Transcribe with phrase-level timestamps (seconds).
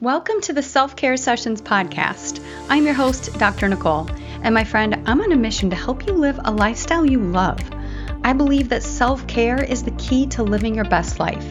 [0.00, 2.40] Welcome to the Self Care Sessions podcast.
[2.68, 3.68] I'm your host, Dr.
[3.68, 4.08] Nicole,
[4.44, 7.58] and my friend, I'm on a mission to help you live a lifestyle you love.
[8.22, 11.44] I believe that self care is the key to living your best life.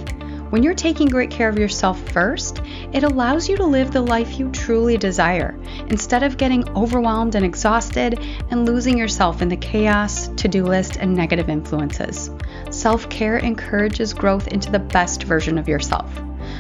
[0.50, 2.62] When you're taking great care of yourself first,
[2.94, 5.60] it allows you to live the life you truly desire
[5.90, 8.18] instead of getting overwhelmed and exhausted
[8.50, 12.32] and losing yourself in the chaos, to do list, and negative influences.
[12.70, 16.10] Self care encourages growth into the best version of yourself.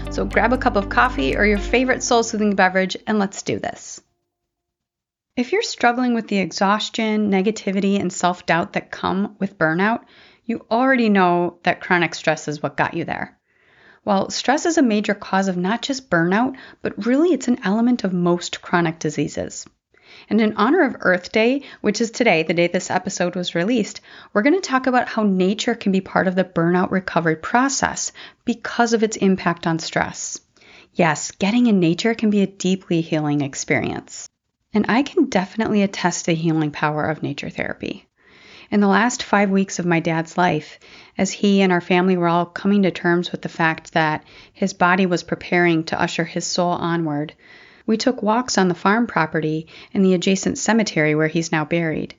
[0.09, 3.59] So grab a cup of coffee or your favorite soul soothing beverage and let's do
[3.59, 4.01] this.
[5.35, 10.05] If you're struggling with the exhaustion, negativity, and self doubt that come with burnout,
[10.45, 13.37] you already know that chronic stress is what got you there.
[14.03, 18.03] Well, stress is a major cause of not just burnout, but really it's an element
[18.03, 19.67] of most chronic diseases.
[20.29, 24.01] And in honor of Earth Day, which is today, the day this episode was released,
[24.33, 28.11] we're going to talk about how nature can be part of the burnout recovery process
[28.43, 30.39] because of its impact on stress.
[30.93, 34.27] Yes, getting in nature can be a deeply healing experience.
[34.73, 38.07] And I can definitely attest to the healing power of nature therapy.
[38.69, 40.77] In the last five weeks of my dad's life,
[41.17, 44.73] as he and our family were all coming to terms with the fact that his
[44.73, 47.33] body was preparing to usher his soul onward,
[47.87, 52.13] we took walks on the farm property and the adjacent cemetery where he's now buried.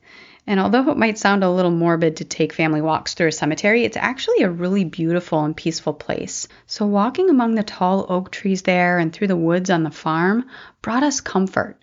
[0.47, 3.85] And although it might sound a little morbid to take family walks through a cemetery,
[3.85, 6.49] it's actually a really beautiful and peaceful place.
[6.67, 10.47] So, walking among the tall oak trees there and through the woods on the farm
[10.81, 11.77] brought us comfort.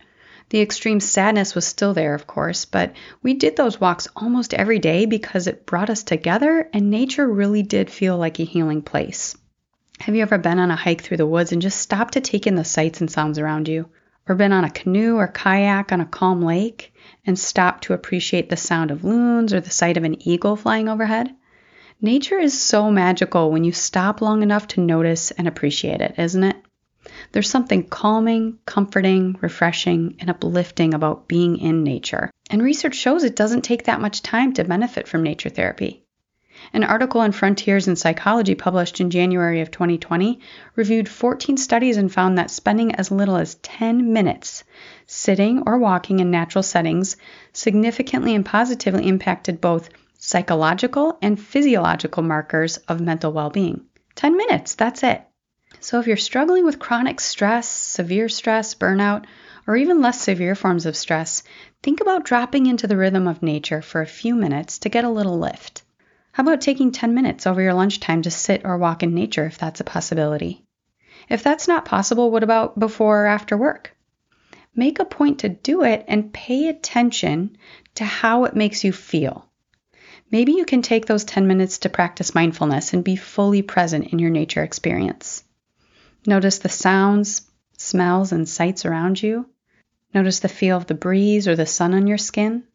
[0.49, 4.79] The extreme sadness was still there, of course, but we did those walks almost every
[4.79, 9.35] day because it brought us together and nature really did feel like a healing place.
[9.99, 12.45] Have you ever been on a hike through the woods and just stopped to take
[12.45, 13.89] in the sights and sounds around you?
[14.27, 16.93] Or been on a canoe or kayak on a calm lake
[17.25, 20.89] and stopped to appreciate the sound of loons or the sight of an eagle flying
[20.89, 21.33] overhead?
[22.01, 26.43] Nature is so magical when you stop long enough to notice and appreciate it, isn't
[26.43, 26.57] it?
[27.31, 32.29] There's something calming, comforting, refreshing, and uplifting about being in nature.
[32.49, 36.04] And research shows it doesn't take that much time to benefit from nature therapy.
[36.73, 40.39] An article in Frontiers in Psychology published in January of 2020
[40.75, 44.63] reviewed 14 studies and found that spending as little as 10 minutes
[45.07, 47.17] sitting or walking in natural settings
[47.53, 53.81] significantly and positively impacted both psychological and physiological markers of mental well being.
[54.15, 55.21] 10 minutes, that's it.
[55.79, 59.25] So, if you're struggling with chronic stress, severe stress, burnout,
[59.67, 61.43] or even less severe forms of stress,
[61.83, 65.09] think about dropping into the rhythm of nature for a few minutes to get a
[65.09, 65.83] little lift.
[66.35, 69.57] How about taking 10 minutes over your lunchtime to sit or walk in nature if
[69.57, 70.65] that's a possibility?
[71.29, 73.95] If that's not possible, what about before or after work?
[74.75, 77.55] Make a point to do it and pay attention
[77.93, 79.49] to how it makes you feel.
[80.29, 84.19] Maybe you can take those 10 minutes to practice mindfulness and be fully present in
[84.19, 85.41] your nature experience.
[86.27, 89.45] Notice the sounds, smells, and sights around you.
[90.13, 92.65] Notice the feel of the breeze or the sun on your skin.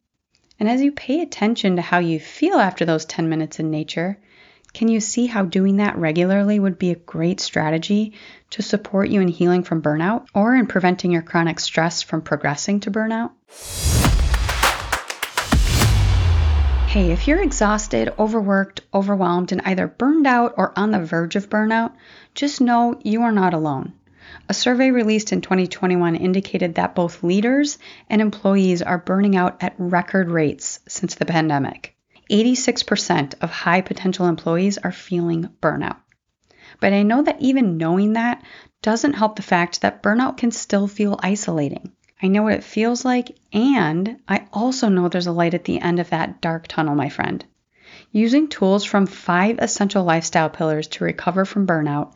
[0.61, 4.19] And as you pay attention to how you feel after those 10 minutes in nature,
[4.75, 8.13] can you see how doing that regularly would be a great strategy
[8.51, 12.81] to support you in healing from burnout or in preventing your chronic stress from progressing
[12.81, 13.31] to burnout?
[16.89, 21.49] Hey, if you're exhausted, overworked, overwhelmed, and either burned out or on the verge of
[21.49, 21.93] burnout,
[22.35, 23.95] just know you are not alone.
[24.49, 29.75] A survey released in 2021 indicated that both leaders and employees are burning out at
[29.79, 31.97] record rates since the pandemic.
[32.31, 35.97] 86% of high potential employees are feeling burnout.
[36.81, 38.43] But I know that even knowing that
[38.83, 41.93] doesn't help the fact that burnout can still feel isolating.
[42.23, 45.81] I know what it feels like, and I also know there's a light at the
[45.81, 47.45] end of that dark tunnel, my friend.
[48.13, 52.13] Using tools from five essential lifestyle pillars to recover from burnout,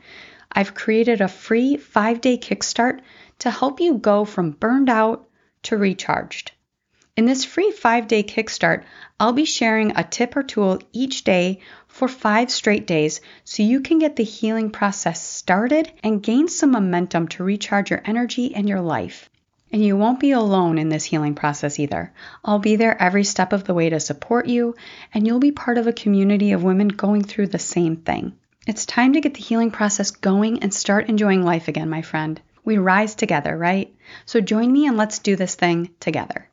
[0.55, 3.01] I've created a free five day kickstart
[3.41, 5.29] to help you go from burned out
[5.65, 6.53] to recharged.
[7.17, 8.83] In this free five day kickstart,
[9.19, 13.81] I'll be sharing a tip or tool each day for five straight days so you
[13.81, 18.69] can get the healing process started and gain some momentum to recharge your energy and
[18.69, 19.31] your life.
[19.73, 22.13] And you won't be alone in this healing process either.
[22.45, 24.77] I'll be there every step of the way to support you,
[25.13, 28.35] and you'll be part of a community of women going through the same thing.
[28.67, 32.41] It's time to get the healing process going and start enjoying life again, my friend.
[32.65, 33.95] We rise together, right?
[34.25, 36.49] So join me and let's do this thing together.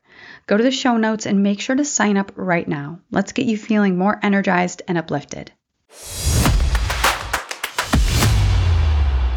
[0.45, 2.99] Go to the show notes and make sure to sign up right now.
[3.11, 5.53] Let's get you feeling more energized and uplifted.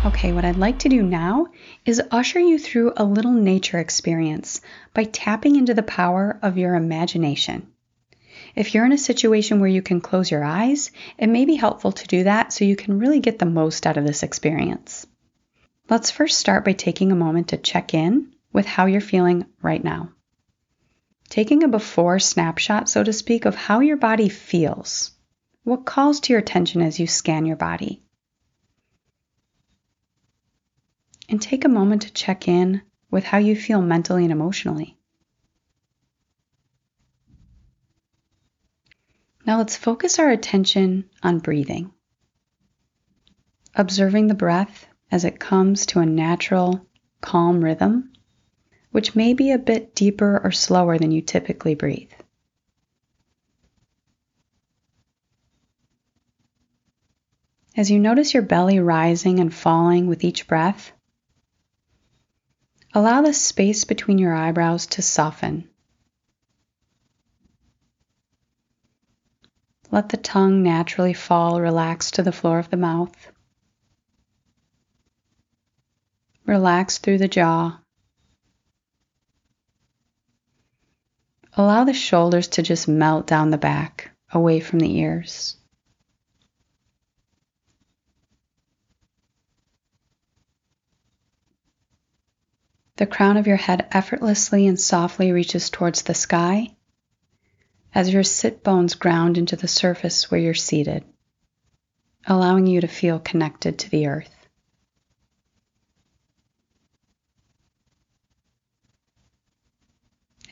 [0.04, 1.46] Okay, what I'd like to do now
[1.86, 4.60] is usher you through a little nature experience
[4.92, 7.68] by tapping into the power of your imagination.
[8.54, 11.90] If you're in a situation where you can close your eyes, it may be helpful
[11.92, 15.06] to do that so you can really get the most out of this experience.
[15.90, 19.82] Let's first start by taking a moment to check in with how you're feeling right
[19.82, 20.10] now.
[21.28, 25.10] Taking a before snapshot, so to speak, of how your body feels.
[25.64, 28.02] What calls to your attention as you scan your body?
[31.28, 34.93] And take a moment to check in with how you feel mentally and emotionally.
[39.46, 41.92] Now let's focus our attention on breathing.
[43.74, 46.86] Observing the breath as it comes to a natural,
[47.20, 48.12] calm rhythm,
[48.90, 52.12] which may be a bit deeper or slower than you typically breathe.
[57.76, 60.92] As you notice your belly rising and falling with each breath,
[62.94, 65.68] allow the space between your eyebrows to soften
[69.94, 73.30] Let the tongue naturally fall relaxed to the floor of the mouth.
[76.44, 77.78] Relax through the jaw.
[81.52, 85.56] Allow the shoulders to just melt down the back, away from the ears.
[92.96, 96.74] The crown of your head effortlessly and softly reaches towards the sky
[97.94, 101.04] as your sit bones ground into the surface where you're seated,
[102.26, 104.34] allowing you to feel connected to the earth.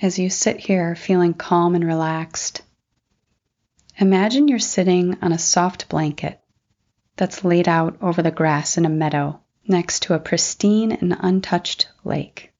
[0.00, 2.62] As you sit here feeling calm and relaxed,
[3.99, 6.41] imagine you're sitting on a soft blanket
[7.17, 11.88] that's laid out over the grass in a meadow next to a pristine and untouched
[12.05, 12.53] lake.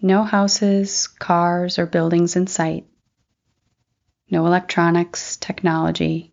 [0.00, 2.86] No houses, cars, or buildings in sight
[4.32, 6.32] no electronics, technology,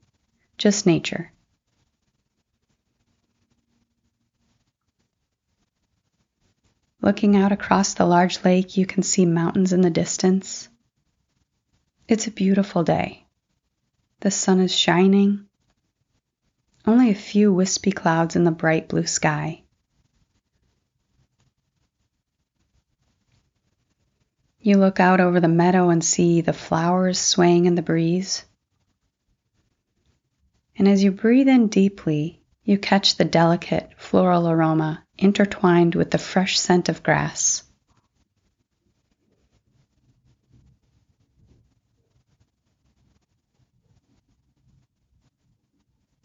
[0.58, 1.34] just nature.
[7.02, 10.70] Looking out across the large lake, you can see mountains in the distance.
[12.08, 13.26] It's a beautiful day.
[14.22, 15.48] The sun is shining.
[16.86, 19.64] Only a few wispy clouds in the bright blue sky.
[24.70, 28.46] You look out over the meadow and see the flowers swaying in the breeze.
[30.78, 36.20] And as you breathe in deeply, you catch the delicate floral aroma intertwined with the
[36.20, 37.64] fresh scent of grass.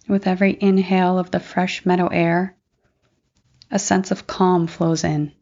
[0.06, 2.58] With every inhale of the fresh meadow air,
[3.70, 5.32] a sense of calm flows in.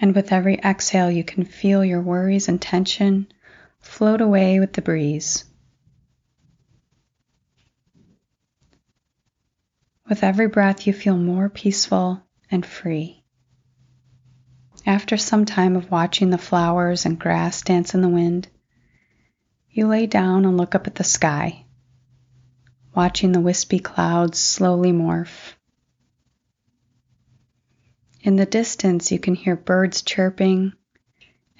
[0.00, 3.26] And with every exhale, you can feel your worries and tension
[3.80, 5.44] float away with the breeze.
[10.08, 13.24] With every breath, you feel more peaceful and free.
[14.86, 18.48] After some time of watching the flowers and grass dance in the wind,
[19.70, 21.66] you lay down and look up at the sky,
[22.94, 25.57] watching the wispy clouds slowly morph
[28.20, 30.72] in the distance, you can hear birds chirping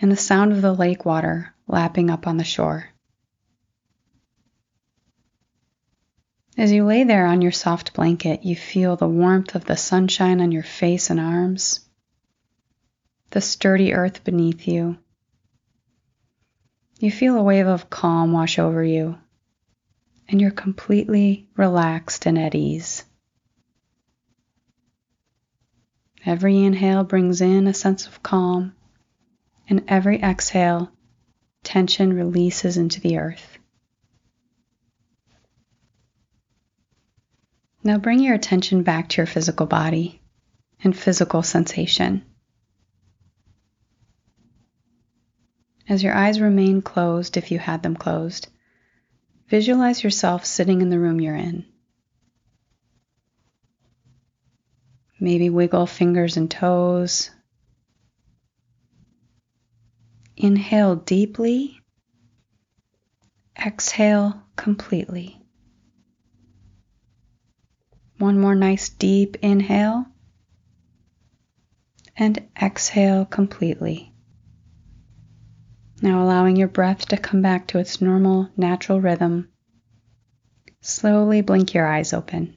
[0.01, 2.89] and the sound of the lake water lapping up on the shore.
[6.57, 10.41] As you lay there on your soft blanket, you feel the warmth of the sunshine
[10.41, 11.89] on your face and arms,
[13.31, 14.99] the sturdy earth beneath you.
[16.99, 19.17] You feel a wave of calm wash over you,
[20.29, 23.05] and you're completely relaxed and at ease.
[26.27, 28.75] Every inhale brings in a sense of calm,
[29.69, 30.91] and every exhale,
[31.63, 33.59] tension releases into the earth.
[37.85, 40.21] Now bring your attention back to your physical body
[40.83, 42.25] and physical sensation.
[45.89, 48.49] As your eyes remain closed, if you had them closed,
[49.49, 51.65] visualize yourself sitting in the room you're in.
[55.21, 57.31] Maybe wiggle fingers and toes.
[60.37, 61.81] Inhale deeply.
[63.61, 65.41] Exhale completely.
[68.19, 70.07] One more nice deep inhale.
[72.17, 74.13] And exhale completely.
[76.01, 79.49] Now allowing your breath to come back to its normal, natural rhythm.
[80.81, 82.55] Slowly blink your eyes open.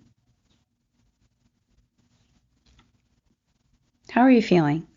[4.12, 4.88] How are you feeling?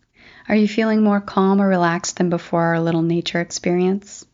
[0.49, 4.27] Are you feeling more calm or relaxed than before our little nature experience?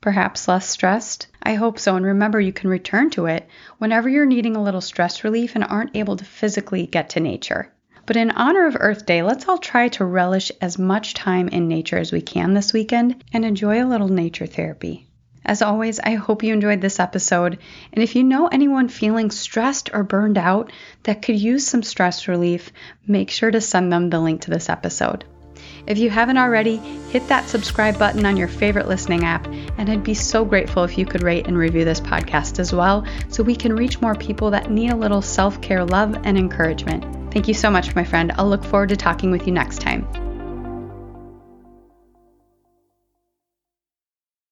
[0.00, 1.28] Perhaps less stressed?
[1.44, 1.94] I hope so.
[1.94, 5.62] And remember, you can return to it whenever you're needing a little stress relief and
[5.62, 7.72] aren't able to physically get to nature.
[8.04, 11.68] But in honor of Earth Day, let's all try to relish as much time in
[11.68, 15.05] nature as we can this weekend and enjoy a little nature therapy.
[15.46, 17.58] As always, I hope you enjoyed this episode.
[17.92, 20.72] And if you know anyone feeling stressed or burned out
[21.04, 22.72] that could use some stress relief,
[23.06, 25.24] make sure to send them the link to this episode.
[25.86, 29.46] If you haven't already, hit that subscribe button on your favorite listening app,
[29.78, 33.06] and I'd be so grateful if you could rate and review this podcast as well
[33.28, 37.32] so we can reach more people that need a little self care love and encouragement.
[37.32, 38.32] Thank you so much, my friend.
[38.36, 40.25] I'll look forward to talking with you next time.